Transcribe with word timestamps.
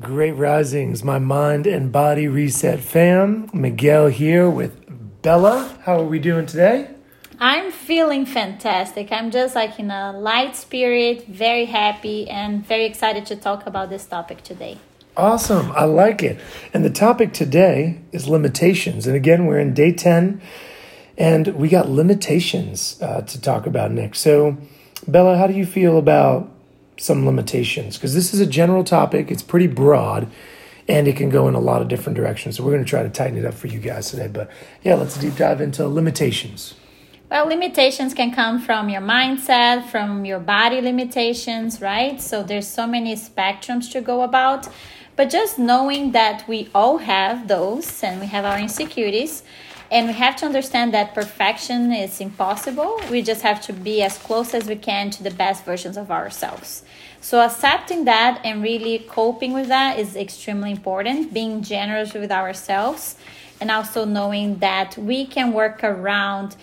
Great 0.00 0.32
risings, 0.32 1.04
my 1.04 1.18
mind 1.18 1.66
and 1.66 1.92
body 1.92 2.26
reset 2.26 2.80
fam. 2.80 3.50
Miguel 3.52 4.06
here 4.06 4.48
with 4.48 4.74
Bella. 5.20 5.76
How 5.82 6.00
are 6.00 6.06
we 6.06 6.18
doing 6.18 6.46
today? 6.46 6.88
I'm 7.38 7.70
feeling 7.70 8.24
fantastic. 8.24 9.12
I'm 9.12 9.30
just 9.30 9.54
like 9.54 9.78
in 9.78 9.90
a 9.90 10.12
light 10.12 10.56
spirit, 10.56 11.26
very 11.26 11.66
happy, 11.66 12.26
and 12.26 12.66
very 12.66 12.86
excited 12.86 13.26
to 13.26 13.36
talk 13.36 13.66
about 13.66 13.90
this 13.90 14.06
topic 14.06 14.42
today. 14.42 14.78
Awesome. 15.14 15.70
I 15.72 15.84
like 15.84 16.22
it. 16.22 16.40
And 16.72 16.86
the 16.86 16.90
topic 16.90 17.34
today 17.34 18.00
is 18.12 18.26
limitations. 18.26 19.06
And 19.06 19.14
again, 19.14 19.44
we're 19.44 19.60
in 19.60 19.74
day 19.74 19.92
10 19.92 20.40
and 21.18 21.48
we 21.48 21.68
got 21.68 21.90
limitations 21.90 22.96
uh, 23.02 23.20
to 23.20 23.38
talk 23.38 23.66
about 23.66 23.90
next. 23.90 24.20
So, 24.20 24.56
Bella, 25.06 25.36
how 25.36 25.46
do 25.46 25.52
you 25.52 25.66
feel 25.66 25.98
about 25.98 26.51
some 27.02 27.26
limitations 27.26 27.96
because 27.96 28.14
this 28.14 28.32
is 28.32 28.40
a 28.40 28.46
general 28.46 28.84
topic. 28.84 29.30
It's 29.30 29.42
pretty 29.42 29.66
broad 29.66 30.30
and 30.88 31.08
it 31.08 31.16
can 31.16 31.30
go 31.30 31.48
in 31.48 31.54
a 31.54 31.60
lot 31.60 31.82
of 31.82 31.88
different 31.88 32.16
directions. 32.16 32.56
So 32.56 32.64
we're 32.64 32.72
going 32.72 32.84
to 32.84 32.88
try 32.88 33.02
to 33.02 33.08
tighten 33.08 33.36
it 33.38 33.44
up 33.44 33.54
for 33.54 33.66
you 33.66 33.78
guys 33.78 34.10
today. 34.10 34.28
But 34.28 34.50
yeah, 34.82 34.94
let's 34.94 35.16
deep 35.16 35.36
dive 35.36 35.60
into 35.60 35.86
limitations. 35.86 36.74
Well, 37.30 37.46
limitations 37.46 38.12
can 38.12 38.32
come 38.34 38.60
from 38.60 38.88
your 38.88 39.00
mindset, 39.00 39.88
from 39.88 40.24
your 40.24 40.38
body 40.38 40.80
limitations, 40.80 41.80
right? 41.80 42.20
So 42.20 42.42
there's 42.42 42.68
so 42.68 42.86
many 42.86 43.14
spectrums 43.16 43.90
to 43.92 44.00
go 44.00 44.22
about. 44.22 44.68
But 45.16 45.30
just 45.30 45.58
knowing 45.58 46.12
that 46.12 46.46
we 46.46 46.68
all 46.74 46.98
have 46.98 47.48
those 47.48 48.02
and 48.02 48.20
we 48.20 48.26
have 48.26 48.44
our 48.44 48.58
insecurities, 48.58 49.42
and 49.92 50.06
we 50.06 50.14
have 50.14 50.36
to 50.36 50.46
understand 50.46 50.94
that 50.94 51.14
perfection 51.14 51.92
is 51.92 52.18
impossible. 52.18 52.98
We 53.10 53.20
just 53.20 53.42
have 53.42 53.60
to 53.66 53.74
be 53.74 54.02
as 54.02 54.16
close 54.16 54.54
as 54.54 54.66
we 54.66 54.76
can 54.76 55.10
to 55.10 55.22
the 55.22 55.30
best 55.30 55.66
versions 55.66 55.98
of 55.98 56.10
ourselves. 56.10 56.82
So, 57.20 57.42
accepting 57.42 58.06
that 58.06 58.40
and 58.42 58.62
really 58.62 59.00
coping 59.00 59.52
with 59.52 59.68
that 59.68 59.98
is 59.98 60.16
extremely 60.16 60.70
important. 60.70 61.34
Being 61.34 61.62
generous 61.62 62.14
with 62.14 62.32
ourselves 62.32 63.16
and 63.60 63.70
also 63.70 64.06
knowing 64.06 64.58
that 64.60 64.96
we 64.96 65.26
can 65.26 65.52
work 65.52 65.84
around 65.84 66.56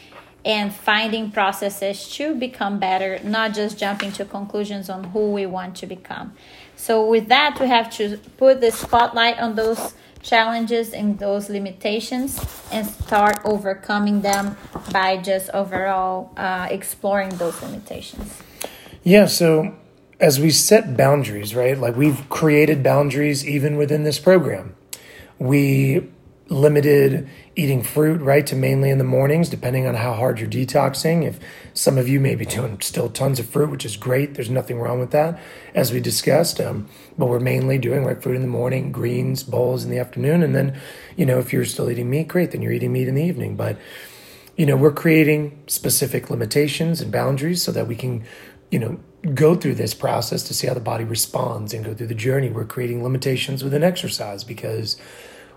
and 0.43 0.73
finding 0.73 1.29
processes 1.29 2.09
to 2.15 2.33
become 2.33 2.79
better, 2.79 3.19
not 3.23 3.53
just 3.53 3.77
jumping 3.77 4.11
to 4.13 4.25
conclusions 4.25 4.89
on 4.89 5.03
who 5.03 5.31
we 5.31 5.45
want 5.45 5.75
to 5.77 5.85
become. 5.85 6.33
So, 6.75 7.05
with 7.05 7.27
that, 7.27 7.59
we 7.59 7.67
have 7.67 7.95
to 7.97 8.17
put 8.37 8.59
the 8.59 8.71
spotlight 8.71 9.37
on 9.37 9.53
those 9.53 9.93
challenges 10.21 10.93
and 10.93 11.17
those 11.19 11.49
limitations 11.49 12.39
and 12.71 12.85
start 12.85 13.39
overcoming 13.45 14.21
them 14.21 14.57
by 14.91 15.17
just 15.17 15.49
overall 15.51 16.31
uh, 16.37 16.67
exploring 16.69 17.29
those 17.37 17.61
limitations. 17.61 18.41
Yeah, 19.03 19.25
so 19.25 19.75
as 20.19 20.39
we 20.39 20.51
set 20.51 20.97
boundaries, 20.97 21.55
right? 21.55 21.77
Like 21.77 21.95
we've 21.95 22.27
created 22.29 22.83
boundaries 22.83 23.47
even 23.47 23.77
within 23.77 24.03
this 24.03 24.19
program. 24.19 24.75
We 25.37 26.09
limited 26.49 27.29
eating 27.55 27.83
fruit, 27.83 28.21
right, 28.21 28.45
to 28.47 28.55
mainly 28.55 28.89
in 28.89 28.97
the 28.97 29.03
mornings, 29.03 29.49
depending 29.49 29.85
on 29.85 29.95
how 29.95 30.13
hard 30.13 30.39
you're 30.39 30.49
detoxing. 30.49 31.25
If 31.25 31.39
some 31.73 31.97
of 31.97 32.09
you 32.09 32.19
may 32.19 32.35
be 32.35 32.45
doing 32.45 32.81
still 32.81 33.09
tons 33.09 33.39
of 33.39 33.47
fruit, 33.47 33.69
which 33.69 33.85
is 33.85 33.95
great, 33.97 34.33
there's 34.33 34.49
nothing 34.49 34.79
wrong 34.79 34.99
with 34.99 35.11
that, 35.11 35.39
as 35.75 35.93
we 35.93 35.99
discussed. 35.99 36.59
Um, 36.59 36.87
but 37.17 37.27
we're 37.27 37.39
mainly 37.39 37.77
doing 37.77 38.03
like 38.03 38.21
fruit 38.21 38.35
in 38.35 38.41
the 38.41 38.47
morning, 38.47 38.91
greens, 38.91 39.43
bowls 39.43 39.83
in 39.83 39.91
the 39.91 39.99
afternoon, 39.99 40.41
and 40.41 40.55
then, 40.55 40.79
you 41.15 41.25
know, 41.25 41.39
if 41.39 41.53
you're 41.53 41.65
still 41.65 41.89
eating 41.89 42.09
meat, 42.09 42.27
great, 42.27 42.51
then 42.51 42.61
you're 42.61 42.73
eating 42.73 42.93
meat 42.93 43.07
in 43.07 43.15
the 43.15 43.23
evening. 43.23 43.55
But 43.55 43.77
you 44.59 44.65
know, 44.65 44.75
we're 44.75 44.91
creating 44.91 45.57
specific 45.67 46.29
limitations 46.29 46.99
and 46.99 47.13
boundaries 47.13 47.63
so 47.63 47.71
that 47.71 47.87
we 47.87 47.95
can, 47.95 48.25
you 48.69 48.77
know, 48.77 48.99
go 49.33 49.55
through 49.55 49.75
this 49.75 49.93
process 49.93 50.43
to 50.43 50.53
see 50.53 50.67
how 50.67 50.73
the 50.73 50.81
body 50.81 51.05
responds 51.05 51.73
and 51.73 51.85
go 51.85 51.93
through 51.93 52.07
the 52.07 52.13
journey. 52.13 52.49
We're 52.49 52.65
creating 52.65 53.01
limitations 53.01 53.63
within 53.63 53.85
exercise 53.85 54.43
because 54.43 54.97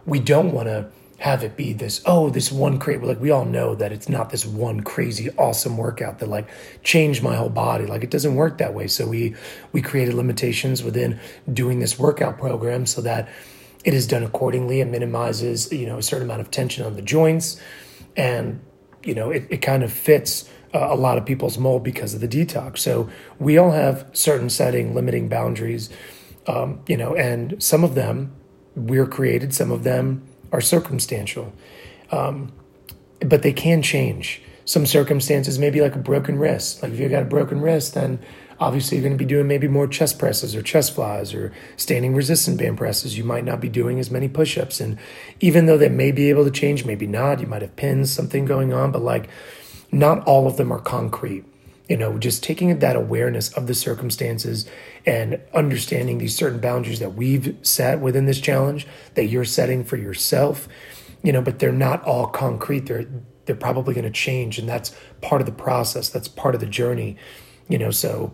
we 0.07 0.21
don't 0.21 0.53
want 0.53 0.69
to 0.69 0.91
have 1.23 1.45
it 1.45 1.57
be 1.57 1.73
this 1.73 2.03
oh 2.05 2.31
this 2.31 2.51
one 2.51 2.81
crazy 2.81 3.01
like 3.05 3.21
we 3.21 3.31
all 3.31 3.45
know 3.45 3.77
that 3.77 3.93
it's 3.93 4.09
not 4.09 4.31
this 4.31 4.45
one 4.45 4.81
crazy 4.81 5.31
awesome 5.39 5.77
workout 5.77 6.19
that 6.19 6.29
like 6.29 6.49
changed 6.83 7.23
my 7.23 7.37
whole 7.37 7.49
body. 7.49 7.87
Like 7.87 8.03
it 8.03 8.11
doesn't 8.11 8.35
work 8.35 8.59
that 8.59 8.75
way. 8.75 8.89
So 8.89 9.07
we 9.07 9.37
we 9.71 9.83
created 9.83 10.15
limitations 10.15 10.83
within 10.83 11.21
doing 11.53 11.79
this 11.79 11.97
workout 11.97 12.39
program 12.39 12.87
so 12.87 13.03
that 13.03 13.29
it 13.85 13.95
is 13.95 14.09
done 14.09 14.25
accordingly 14.25 14.81
it 14.81 14.87
minimizes 14.87 15.71
you 15.73 15.87
know 15.87 15.99
a 15.99 16.03
certain 16.03 16.25
amount 16.27 16.41
of 16.41 16.51
tension 16.51 16.85
on 16.85 16.97
the 16.97 17.03
joints. 17.03 17.61
And 18.17 18.61
you 19.05 19.15
know 19.15 19.31
it, 19.31 19.47
it 19.49 19.59
kind 19.59 19.85
of 19.85 19.93
fits 19.93 20.51
uh, 20.75 20.89
a 20.91 20.97
lot 20.97 21.19
of 21.19 21.25
people's 21.25 21.57
mold 21.57 21.85
because 21.85 22.15
of 22.15 22.21
the 22.21 22.27
detox. 22.27 22.79
So 22.79 23.09
we 23.39 23.59
all 23.59 23.71
have 23.71 24.09
certain 24.13 24.51
setting 24.51 24.93
limiting 24.93 25.29
boundaries 25.29 25.89
um, 26.49 26.81
you 26.89 26.97
know 26.97 27.15
and 27.15 27.63
some 27.63 27.85
of 27.85 27.95
them 27.95 28.35
we're 28.75 29.07
created 29.07 29.55
some 29.55 29.71
of 29.71 29.85
them 29.85 30.23
are 30.51 30.61
circumstantial, 30.61 31.53
um, 32.11 32.53
but 33.21 33.43
they 33.43 33.53
can 33.53 33.83
change. 33.83 34.43
Some 34.65 34.87
circumstances 34.87 35.59
maybe 35.59 35.81
like 35.81 35.97
a 35.97 35.99
broken 35.99 36.39
wrist. 36.39 36.83
Like 36.83 36.93
if 36.93 37.01
you've 37.01 37.11
got 37.11 37.23
a 37.23 37.27
broken 37.27 37.61
wrist, 37.61 37.95
then 37.95 38.21
obviously 38.61 38.97
you're 38.97 39.03
going 39.03 39.19
to 39.19 39.23
be 39.23 39.29
doing 39.29 39.49
maybe 39.49 39.67
more 39.67 39.89
chest 39.89 40.19
presses 40.19 40.55
or 40.55 40.63
chest 40.63 40.95
flies 40.95 41.35
or 41.35 41.53
standing 41.77 42.15
resistant 42.15 42.59
band 42.59 42.79
presses. 42.79 43.19
You 43.19 43.25
might 43.25 43.45
not 43.45 43.61
be 43.61 43.69
doing 43.69 43.99
as 43.99 44.11
many 44.11 44.29
push 44.29 44.57
ups. 44.57 44.81
And 44.81 44.99
even 45.41 45.67
though 45.67 45.79
they 45.79 45.89
may 45.89 46.13
be 46.13 46.31
able 46.31 46.45
to 46.45 46.51
change, 46.51 46.85
maybe 46.85 47.09
not, 47.09 47.41
you 47.41 47.47
might 47.47 47.63
have 47.63 47.75
pins, 47.75 48.13
something 48.13 48.45
going 48.45 48.73
on, 48.73 48.93
but 48.93 49.03
like 49.03 49.29
not 49.91 50.25
all 50.25 50.47
of 50.47 50.57
them 50.57 50.71
are 50.71 50.81
concrete 50.81 51.45
you 51.93 51.99
know, 51.99 52.17
just 52.17 52.43
taking 52.43 52.79
that 52.79 52.97
awareness 52.97 53.53
of 53.53 53.67
the 53.67 53.75
circumstances 53.75 54.65
and 55.05 55.39
understanding 55.53 56.17
these 56.17 56.35
certain 56.35 56.59
boundaries 56.59 57.01
that 57.01 57.13
we've 57.13 57.55
set 57.61 58.01
within 58.01 58.25
this 58.25 58.41
challenge 58.41 58.87
that 59.13 59.27
you're 59.27 59.45
setting 59.45 59.85
for 59.85 59.99
yourself, 59.99 60.71
you 61.23 61.31
know, 61.31 61.43
but 61.43 61.59
they're 61.59 61.71
not 61.71 62.03
all 62.05 62.29
concrete. 62.29 62.87
They're 62.87 63.05
they're 63.45 63.55
probably 63.55 63.93
going 63.93 64.07
to 64.07 64.11
change 64.11 64.59
and 64.59 64.67
that's 64.67 64.97
part 65.21 65.43
of 65.43 65.47
the 65.47 65.53
process. 65.53 66.09
That's 66.09 66.29
part 66.29 66.55
of 66.55 66.63
the 66.63 66.67
journey, 66.67 67.19
you 67.69 67.77
know, 67.77 67.91
so 67.91 68.33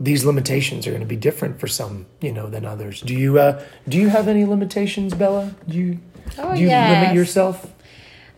these 0.00 0.24
limitations 0.24 0.84
are 0.88 0.90
going 0.90 0.98
to 0.98 1.06
be 1.06 1.14
different 1.14 1.60
for 1.60 1.68
some, 1.68 2.06
you 2.20 2.32
know, 2.32 2.48
than 2.48 2.64
others. 2.66 3.02
Do 3.02 3.14
you 3.14 3.38
uh 3.38 3.62
do 3.88 3.98
you 3.98 4.08
have 4.08 4.26
any 4.26 4.44
limitations, 4.44 5.14
Bella? 5.14 5.54
Do 5.68 5.78
you 5.78 6.00
oh, 6.38 6.56
do 6.56 6.60
you 6.60 6.66
yes. 6.66 7.02
limit 7.02 7.14
yourself? 7.14 7.72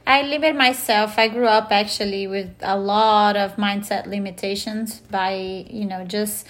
I 0.08 0.22
limit 0.22 0.56
myself. 0.56 1.18
I 1.18 1.28
grew 1.28 1.46
up 1.46 1.70
actually 1.70 2.26
with 2.26 2.48
a 2.62 2.78
lot 2.78 3.36
of 3.36 3.56
mindset 3.56 4.06
limitations 4.06 5.00
by, 5.00 5.66
you 5.68 5.84
know, 5.84 6.06
just 6.06 6.46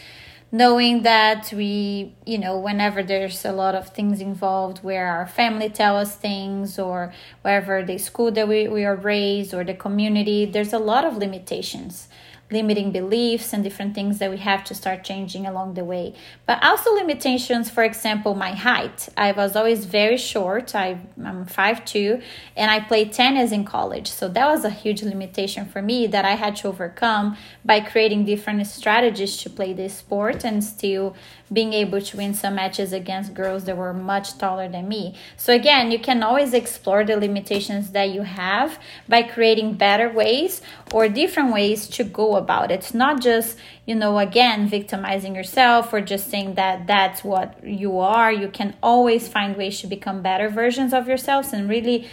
knowing 0.53 1.03
that 1.03 1.53
we, 1.53 2.15
you 2.25 2.39
know, 2.39 2.57
whenever 2.57 3.03
there's 3.03 3.45
a 3.45 3.51
lot 3.51 3.75
of 3.75 3.89
things 3.89 4.21
involved 4.21 4.85
where 4.85 5.09
our 5.09 5.27
family 5.27 5.69
tell 5.69 5.97
us 5.97 6.15
things 6.15 6.79
or 6.79 7.13
wherever 7.43 7.83
the 7.85 7.99
school 7.99 8.31
that 8.31 8.47
we, 8.47 8.69
we 8.69 8.85
are 8.85 8.95
raised 8.95 9.53
or 9.53 9.65
the 9.65 9.75
community, 9.75 10.45
there's 10.45 10.73
a 10.73 10.79
lot 10.79 11.05
of 11.05 11.17
limitations 11.17 12.07
limiting 12.51 12.91
beliefs 12.91 13.53
and 13.53 13.63
different 13.63 13.95
things 13.95 14.19
that 14.19 14.31
we 14.31 14.39
have 14.39 14.65
to 14.65 14.75
start 14.75 15.05
changing 15.05 15.47
along 15.47 15.75
the 15.75 15.85
way. 15.85 16.15
But 16.47 16.63
also 16.65 16.95
limitations, 16.95 17.69
for 17.69 17.85
example, 17.85 18.35
my 18.35 18.53
height. 18.53 19.09
I 19.17 19.33
was 19.33 19.55
always 19.55 19.85
very 19.85 20.17
short. 20.17 20.75
I, 20.75 20.99
I'm 21.23 21.45
5'2 21.45 22.23
and 22.57 22.71
I 22.71 22.81
played 22.81 23.13
tennis 23.13 23.53
in 23.53 23.65
college. 23.65 24.11
So 24.11 24.29
that 24.29 24.47
was 24.47 24.65
a 24.65 24.71
huge 24.71 25.03
limitation 25.03 25.67
for 25.67 25.83
me 25.83 26.07
that 26.07 26.25
I 26.25 26.37
had 26.37 26.57
to 26.57 26.69
overcome 26.69 27.37
by 27.65 27.81
creating 27.81 28.25
different 28.25 28.67
strategies 28.67 29.37
to 29.39 29.51
play 29.51 29.75
this 29.75 29.95
sport 29.95 30.45
and 30.45 30.65
still 30.65 31.15
being 31.53 31.73
able 31.73 32.01
to 32.01 32.17
win 32.17 32.35
some 32.35 32.55
matches 32.55 32.93
against 32.93 33.35
girls 33.35 33.65
that 33.65 33.77
were 33.77 33.95
much 33.95 34.37
taller 34.39 34.69
than 34.69 34.89
me. 34.89 35.15
So 35.37 35.53
again, 35.53 35.91
you 35.91 35.99
can 35.99 36.23
always 36.23 36.53
explore 36.53 37.05
the 37.05 37.17
limitations 37.17 37.91
that 37.91 38.11
you 38.11 38.23
have 38.23 38.79
by 39.09 39.23
creating 39.23 39.75
better 39.75 40.11
ways 40.11 40.63
or 40.93 41.09
different 41.09 41.53
ways 41.53 41.89
to 41.89 42.05
go 42.05 42.38
about 42.39 42.71
it. 42.71 42.75
It's 42.77 42.95
not 42.95 43.21
just, 43.21 43.59
you 43.85 43.95
know, 43.95 44.19
again, 44.19 44.69
victimizing 44.69 45.35
yourself 45.35 45.93
or 45.93 46.01
just 46.01 46.31
saying 46.31 46.55
that 46.55 46.87
that's 46.87 47.23
what 47.23 47.63
you 47.63 47.99
are. 47.99 48.33
You 48.33 48.49
can 48.49 48.77
always 48.83 49.29
find 49.29 49.57
ways 49.57 49.81
to 49.83 49.87
become 49.87 50.23
better 50.23 50.49
versions 50.49 50.95
of 50.95 51.07
yourselves 51.07 51.53
and 51.53 51.69
really 51.69 52.09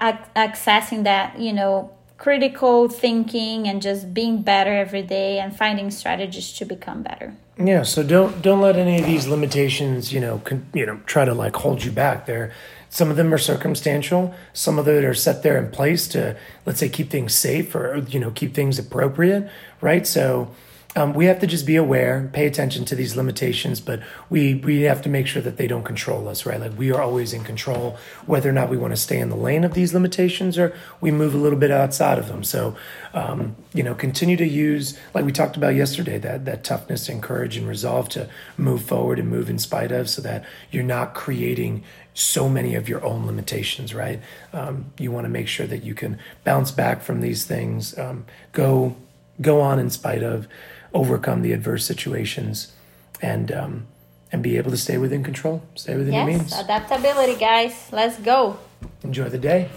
ac- 0.00 0.18
accessing 0.36 1.04
that, 1.04 1.40
you 1.40 1.52
know, 1.52 1.90
critical 2.18 2.88
thinking 2.88 3.66
and 3.66 3.82
just 3.82 4.14
being 4.14 4.42
better 4.42 4.72
every 4.72 5.02
day 5.02 5.38
and 5.38 5.56
finding 5.56 5.90
strategies 5.90 6.52
to 6.52 6.64
become 6.64 7.02
better. 7.02 7.34
Yeah, 7.58 7.82
so 7.82 8.02
don't 8.02 8.40
don't 8.40 8.60
let 8.60 8.76
any 8.76 8.98
of 8.98 9.06
these 9.06 9.26
limitations, 9.26 10.12
you 10.12 10.20
know, 10.20 10.38
con, 10.38 10.66
you 10.72 10.86
know, 10.86 11.00
try 11.06 11.24
to 11.24 11.34
like 11.34 11.56
hold 11.56 11.84
you 11.84 11.90
back. 11.90 12.26
There, 12.26 12.52
some 12.88 13.10
of 13.10 13.16
them 13.16 13.32
are 13.32 13.38
circumstantial. 13.38 14.34
Some 14.52 14.78
of 14.78 14.84
them 14.84 15.04
are 15.04 15.14
set 15.14 15.42
there 15.42 15.56
in 15.56 15.70
place 15.70 16.08
to, 16.08 16.36
let's 16.66 16.78
say, 16.78 16.88
keep 16.88 17.10
things 17.10 17.34
safe 17.34 17.74
or 17.74 17.98
you 18.08 18.20
know 18.20 18.30
keep 18.30 18.54
things 18.54 18.78
appropriate, 18.78 19.50
right? 19.80 20.06
So, 20.06 20.50
um, 20.94 21.14
we 21.14 21.24
have 21.24 21.40
to 21.40 21.46
just 21.46 21.64
be 21.64 21.76
aware, 21.76 22.28
pay 22.34 22.46
attention 22.46 22.84
to 22.84 22.94
these 22.94 23.16
limitations, 23.16 23.80
but 23.80 24.00
we 24.28 24.56
we 24.56 24.82
have 24.82 25.00
to 25.02 25.08
make 25.08 25.26
sure 25.26 25.40
that 25.40 25.56
they 25.56 25.66
don't 25.66 25.84
control 25.84 26.28
us, 26.28 26.44
right? 26.44 26.60
Like 26.60 26.76
we 26.76 26.92
are 26.92 27.00
always 27.00 27.32
in 27.32 27.44
control, 27.44 27.96
whether 28.26 28.50
or 28.50 28.52
not 28.52 28.68
we 28.68 28.76
want 28.76 28.92
to 28.92 29.00
stay 29.00 29.18
in 29.18 29.30
the 29.30 29.36
lane 29.36 29.64
of 29.64 29.72
these 29.72 29.94
limitations 29.94 30.58
or 30.58 30.76
we 31.00 31.10
move 31.10 31.34
a 31.34 31.38
little 31.38 31.58
bit 31.58 31.70
outside 31.70 32.18
of 32.18 32.28
them. 32.28 32.44
So, 32.44 32.76
um, 33.14 33.56
you 33.72 33.82
know, 33.82 33.94
continue 33.94 34.36
to 34.36 34.46
use, 34.46 34.98
like 35.14 35.24
we 35.24 35.32
talked 35.32 35.56
about 35.56 35.74
yesterday, 35.74 36.18
that 36.18 36.44
that 36.44 36.62
toughness 36.62 37.08
and 37.08 37.22
courage 37.22 37.56
and 37.56 37.66
resolve 37.66 38.10
to 38.10 38.28
move 38.58 38.82
forward 38.82 39.18
and 39.18 39.30
move 39.30 39.48
in 39.48 39.58
spite 39.58 39.92
of, 39.92 40.10
so 40.10 40.20
that 40.20 40.44
you're 40.70 40.84
not 40.84 41.14
creating 41.14 41.84
so 42.12 42.50
many 42.50 42.74
of 42.74 42.90
your 42.90 43.02
own 43.02 43.24
limitations, 43.24 43.94
right? 43.94 44.20
Um, 44.52 44.92
you 44.98 45.10
want 45.10 45.24
to 45.24 45.30
make 45.30 45.48
sure 45.48 45.66
that 45.66 45.82
you 45.82 45.94
can 45.94 46.18
bounce 46.44 46.70
back 46.70 47.00
from 47.00 47.22
these 47.22 47.46
things, 47.46 47.98
um, 47.98 48.26
go 48.52 48.94
go 49.40 49.60
on 49.60 49.78
in 49.78 49.88
spite 49.88 50.22
of 50.22 50.46
overcome 50.94 51.42
the 51.42 51.52
adverse 51.52 51.84
situations 51.84 52.72
and 53.20 53.52
um, 53.52 53.86
and 54.30 54.42
be 54.42 54.56
able 54.56 54.70
to 54.70 54.76
stay 54.76 54.96
within 54.98 55.22
control, 55.22 55.62
stay 55.74 55.96
within 55.96 56.14
yes, 56.14 56.26
your 56.26 56.38
means. 56.38 56.58
adaptability, 56.58 57.36
guys. 57.36 57.88
Let's 57.92 58.18
go. 58.18 58.58
Enjoy 59.02 59.28
the 59.28 59.38
day. 59.38 59.68